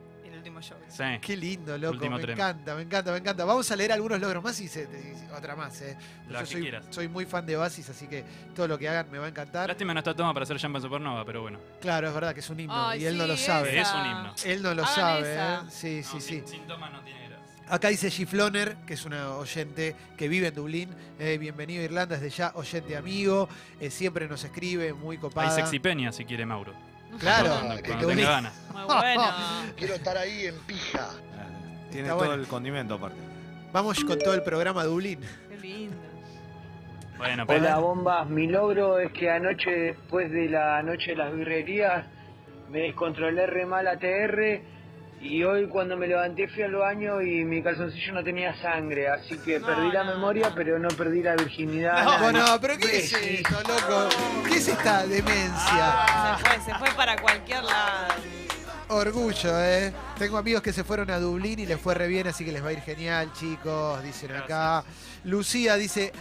[0.47, 0.79] Último show.
[0.89, 1.03] Sí.
[1.21, 1.95] Qué lindo, loco.
[1.95, 2.37] Último me tren.
[2.39, 3.45] encanta, me encanta, me encanta.
[3.45, 5.97] Vamos a leer algunos logros más y, se- y otra más, ¿eh?
[6.29, 6.85] La Yo que soy, quieras.
[6.91, 9.69] soy muy fan de Oasis, así que todo lo que hagan me va a encantar.
[9.69, 11.59] Lástima no está toma para hacer en Supernova, pero bueno.
[11.81, 13.81] Claro, es verdad que es un himno Ay, y él no lo sabe.
[13.81, 14.35] Es un himno.
[14.45, 15.55] Él no lo Hagan sabe, esa.
[15.57, 15.61] ¿eh?
[15.69, 16.29] Sí, sí, No, sí.
[16.37, 17.37] Sin, sin toma no tiene gracia.
[17.69, 20.91] Acá dice Gifloner, que es una oyente que vive en Dublín.
[21.19, 23.49] Eh, bienvenido a Irlanda, desde ya oyente amigo.
[23.81, 25.49] Eh, siempre nos escribe, muy copada.
[25.49, 26.73] Hay Sexy Peña si quiere Mauro.
[27.19, 28.27] Claro, Cuando, que cuando te tenga unís.
[28.27, 28.53] ganas.
[28.73, 29.23] Muy bueno.
[29.77, 31.09] Quiero estar ahí en pija.
[31.91, 32.35] Tiene Está todo bueno.
[32.35, 33.19] el condimento aparte.
[33.73, 35.21] Vamos con todo el programa Dublín.
[35.49, 35.97] Qué lindo.
[37.19, 41.33] Bueno, pero Hola bombas, mi logro es que anoche después de la noche de las
[41.35, 42.05] birrerías
[42.71, 44.61] me descontrolé re mal ATR
[45.27, 49.37] y hoy cuando me levanté fui al baño y mi calzoncillo no tenía sangre, así
[49.39, 50.13] que No, perdí la no.
[50.15, 52.05] memoria pero no perdí la virginidad.
[52.05, 54.09] No, no, pero ¿qué es esto, loco?
[54.49, 56.37] ¿Qué es esta demencia?
[56.39, 58.15] Se fue, se fue para cualquier lado.
[58.89, 59.93] Orgullo, ¿eh?
[60.17, 62.65] Tengo amigos que se fueron a Dublín y les fue re bien, así que les
[62.65, 64.85] va a ir genial, chicos, dicen acá.
[65.25, 66.13] Lucía dice,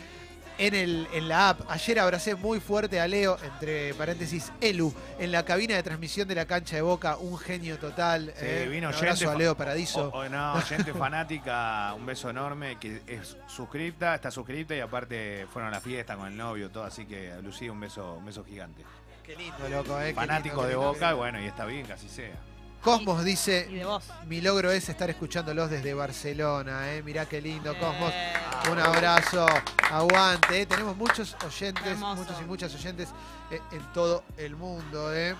[0.57, 1.61] en, el, en la app.
[1.69, 6.35] Ayer abracé muy fuerte a Leo, entre paréntesis, Elu, en la cabina de transmisión de
[6.35, 7.17] la cancha de Boca.
[7.17, 8.33] Un genio total.
[8.37, 8.67] Sí, eh.
[8.69, 10.09] vino Un abrazo a Leo Paradiso.
[10.09, 15.47] O- o no, gente fanática, un beso enorme, que es suscripta, está suscripta y aparte
[15.51, 18.25] fueron a la fiesta con el novio, todo, así que a Lucía un beso, un
[18.25, 18.83] beso gigante.
[19.23, 20.13] Qué lindo, loco, eh.
[20.13, 22.35] Fanático lindo, de Boca, bueno, y está bien así sea.
[22.85, 24.03] Cosmos dice, Y de vos.
[24.27, 27.01] mi logro es estar escuchándolos desde Barcelona, eh.
[27.03, 28.11] Mirá qué lindo, Cosmos.
[28.13, 28.33] Eh,
[28.71, 29.45] Un abrazo,
[29.91, 30.61] aguante.
[30.61, 30.65] eh.
[30.67, 32.21] Tenemos muchos oyentes, Hermoso.
[32.23, 33.09] muchos y muchas oyentes
[33.51, 35.13] eh, en todo el mundo.
[35.13, 35.35] eh.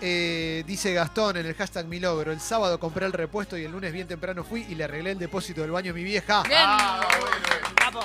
[0.00, 2.32] Eh, dice Gastón en el hashtag mi logro.
[2.32, 5.18] El sábado compré el repuesto y el lunes bien temprano fui y le arreglé el
[5.18, 6.42] depósito del baño a mi vieja.
[6.44, 6.60] Bien.
[6.62, 7.74] Ah, bueno, eh.
[7.76, 8.00] Capo.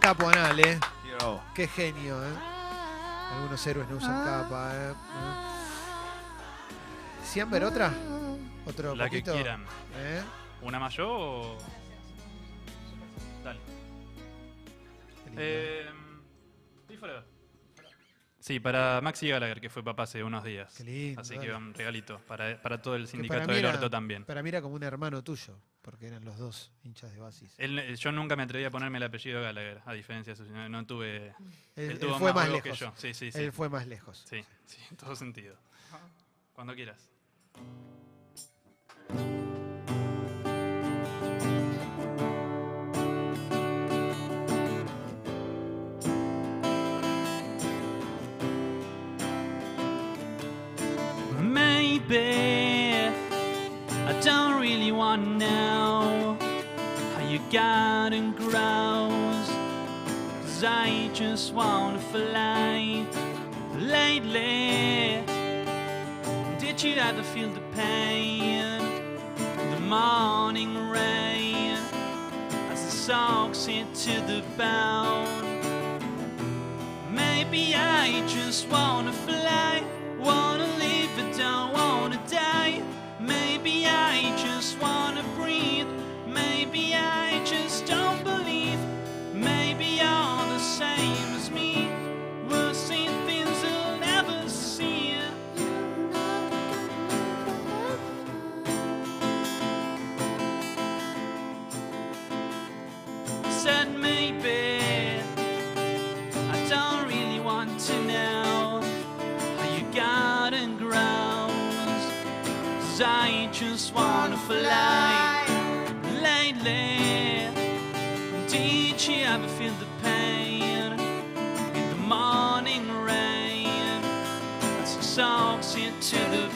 [0.00, 0.78] Capo anal, eh.
[1.54, 2.34] Qué genio, eh.
[3.34, 4.92] Algunos héroes no usan capa, eh.
[7.32, 7.92] ¿Siamber otra?
[8.66, 9.64] ¿Otro La que quieran.
[9.96, 10.22] ¿Eh?
[10.60, 11.58] ¿Una más yo o.?
[13.42, 13.58] Dale.
[15.36, 15.88] Eh,
[18.38, 20.74] sí, para Maxi Gallagher, que fue papá hace unos días.
[20.76, 21.46] Qué lindo, Así dale.
[21.48, 22.18] que un regalito.
[22.28, 24.24] Para, para todo el sindicato del orto también.
[24.24, 27.54] Para mí era como un hermano tuyo, porque eran los dos hinchas de Basis.
[27.56, 30.44] Él- eh, yo nunca me atreví a ponerme el apellido Gallagher, a diferencia de su.
[30.52, 31.28] No, no tuve.
[31.28, 31.34] Él,
[31.76, 32.78] él él tuvo fue más más huevos lejos.
[32.78, 32.92] que yo.
[32.96, 33.38] Sí, sí, sí.
[33.38, 34.22] Él fue más lejos.
[34.28, 35.56] Sí, sí, en todo sentido.
[36.52, 37.08] Cuando quieras.
[51.40, 53.10] Maybe
[54.06, 56.36] I don't really want to know
[57.14, 59.48] how you got and grows.
[60.42, 63.04] Cause I just wanna fly
[63.76, 65.11] lately.
[66.82, 68.80] Did you ever feel the pain?
[69.70, 71.78] The morning rain
[72.72, 75.28] as it soaks into the bone.
[77.08, 79.84] Maybe I just wanna fly,
[80.18, 81.71] wanna live, but don't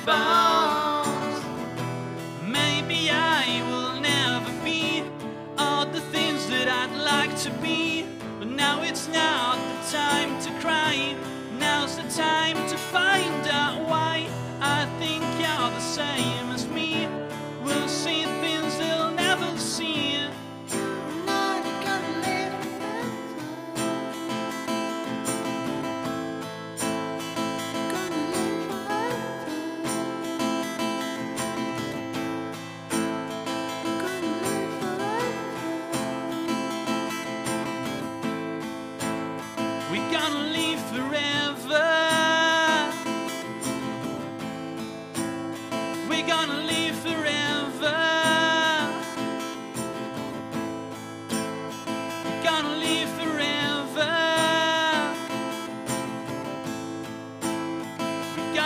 [0.06, 0.55] found.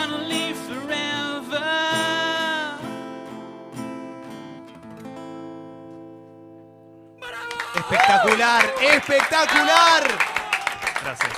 [0.01, 1.61] Gonna live forever.
[7.75, 10.03] Espectacular, espectacular.
[11.03, 11.31] Gracias.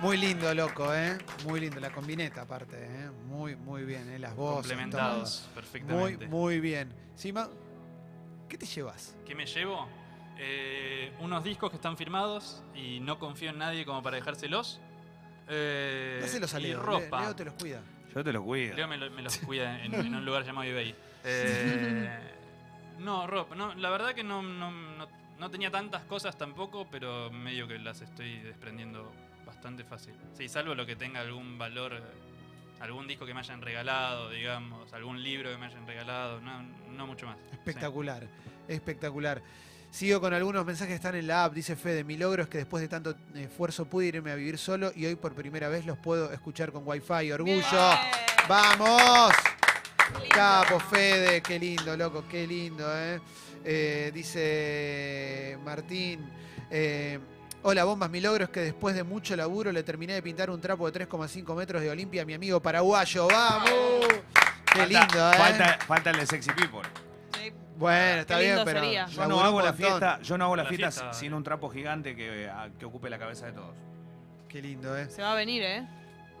[0.00, 1.18] Muy lindo, loco, ¿eh?
[1.44, 1.80] Muy lindo.
[1.80, 3.10] La combineta, aparte, ¿eh?
[3.26, 4.18] Muy, muy bien, ¿eh?
[4.20, 4.70] Las voces.
[4.70, 5.48] Complementados todo.
[5.48, 6.26] Muy, perfectamente.
[6.28, 6.94] muy bien.
[7.16, 7.48] Sima,
[8.48, 9.16] ¿qué te llevas?
[9.26, 9.88] ¿Qué me llevo?
[10.38, 14.80] Eh, unos discos que están firmados y no confío en nadie como para dejárselos.
[15.48, 16.78] Eh, Dáselos a y Leo.
[16.78, 17.20] Le- ropa.
[17.22, 17.80] Leo te los cuida.
[18.14, 18.74] Yo te lo cuido.
[18.76, 20.94] Leo me, lo- me los cuida en, en un lugar llamado eBay.
[21.24, 22.18] Eh,
[23.00, 23.54] no, ropa.
[23.54, 25.08] No, la verdad que no, no, no-
[25.38, 29.10] no tenía tantas cosas tampoco, pero medio que las estoy desprendiendo
[29.44, 30.14] bastante fácil.
[30.32, 32.00] Sí, salvo lo que tenga algún valor, eh,
[32.80, 37.06] algún disco que me hayan regalado, digamos, algún libro que me hayan regalado, no, no
[37.06, 37.36] mucho más.
[37.38, 37.56] Sí.
[37.56, 38.26] Espectacular,
[38.68, 39.42] espectacular.
[39.90, 41.54] Sigo con algunos mensajes que están en la app.
[41.54, 44.92] Dice Fede, mi logro es que después de tanto esfuerzo pude irme a vivir solo
[44.94, 47.32] y hoy por primera vez los puedo escuchar con wifi.
[47.32, 47.60] Orgullo.
[47.62, 47.96] Bien.
[48.48, 49.32] ¡Vamos!
[50.30, 53.20] Capo, Fede, qué lindo, loco, qué lindo, ¿eh?
[53.64, 56.30] Eh, dice Martín.
[56.70, 57.18] eh,
[57.62, 60.60] Hola, bombas, mi logro es que después de mucho laburo le terminé de pintar un
[60.60, 63.26] trapo de 3,5 metros de Olimpia a mi amigo paraguayo.
[63.26, 64.06] ¡Vamos!
[64.72, 65.36] Qué Falta- lindo, ¿eh?
[65.36, 66.82] Falta, falta el de Sexy People.
[67.78, 68.80] Bueno, está Qué bien, lindo pero.
[68.80, 69.06] sería.
[69.06, 71.70] Yo no hago la fiesta, yo no hago la, La fiesta, fiesta- sin un trapo
[71.70, 73.74] gigante que, a- que ocupe la cabeza de todos.
[74.48, 75.08] Qué lindo, ¿eh?
[75.10, 75.86] Se va a venir, ¿eh?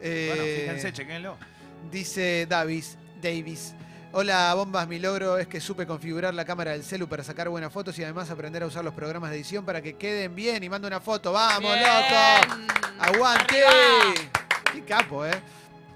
[0.00, 1.36] Eh, Bueno, fíjense, chequenlo.
[1.90, 3.74] Dice Davis, Davis.
[4.12, 4.88] Hola, bombas.
[4.88, 8.02] Mi logro es que supe configurar la cámara del celu para sacar buenas fotos y
[8.04, 10.62] además aprender a usar los programas de edición para que queden bien.
[10.64, 11.30] Y mando una foto.
[11.32, 11.84] ¡Vamos, Bien.
[11.84, 12.64] loco!
[12.98, 13.62] ¡Aguante!
[13.64, 14.30] Arriba.
[14.72, 15.40] ¡Qué capo, eh!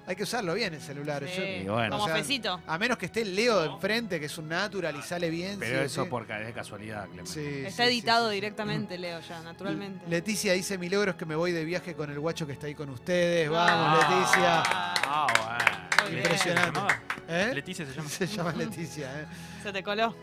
[0.06, 1.22] Hay que usarlo bien el celular.
[1.28, 1.36] Sí.
[1.40, 1.90] Yo- Y bueno.
[1.92, 2.60] Como o sea, fecito.
[2.66, 5.58] a menos que esté el Leo de enfrente, que es un natural y sale bien.
[5.60, 6.10] Pero sí, eso sí.
[6.10, 7.30] por ca- es de casualidad, Clemente.
[7.30, 8.34] Sí, Está sí, sí, editado sí, sí.
[8.34, 10.04] directamente, Leo, ya, naturalmente.
[10.08, 12.66] Leticia dice: Mi logro es que me voy de viaje con el guacho que está
[12.66, 13.48] ahí con ustedes.
[13.48, 14.08] Vamos, Ah.
[14.10, 14.62] Leticia.
[15.06, 15.82] Ah, bueno.
[16.02, 16.22] Muy bien.
[16.24, 16.70] Impresionante.
[16.70, 17.02] ¿Se llamaba?
[17.28, 17.50] ¿Eh?
[17.54, 18.08] Leticia se llama.
[18.08, 19.26] Se llama Leticia, ¿eh?
[19.62, 20.16] Se te coló.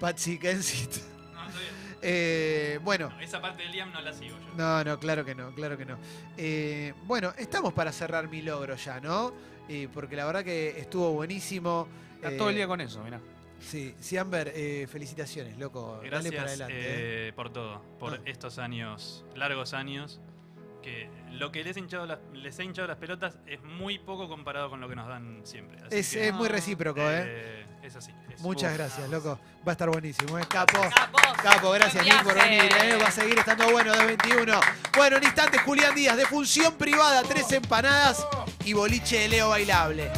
[0.00, 1.17] Patsy Kensit.
[2.02, 4.54] Eh, bueno, No, esa parte de Liam no la sigo yo.
[4.56, 5.98] no, no, claro que no, claro que no.
[6.36, 9.32] Eh, bueno, estamos para cerrar mi logro ya, ¿no?
[9.68, 11.88] Eh, porque la verdad que estuvo buenísimo.
[12.16, 13.20] Está Eh, todo el día con eso, mirá.
[13.60, 15.96] Sí, Siamber, eh, felicitaciones, loco.
[15.96, 16.74] Dale para Gracias adelante.
[16.76, 17.28] eh.
[17.28, 18.20] eh, por todo, por Ah.
[18.24, 20.20] estos años, largos años,
[20.82, 24.28] que lo que les, he hinchado las, les he hinchado las pelotas es muy poco
[24.28, 25.78] comparado con lo que nos dan siempre.
[25.78, 27.22] Así Es, que, es muy recíproco, ¿eh?
[27.26, 28.12] eh, es así.
[28.32, 29.38] es- Muchas gracias, loco.
[29.66, 30.42] Va a estar buenísimo, ¿eh?
[30.48, 30.80] Capo.
[30.94, 31.22] Capos.
[31.42, 32.96] Capo, gracias Nick por venir, ¿eh?
[33.00, 34.60] Va a seguir estando bueno de 21.
[34.96, 38.26] Bueno, en instantes, Julián Díaz, de función privada, tres empanadas
[38.64, 40.10] y boliche de Leo bailable.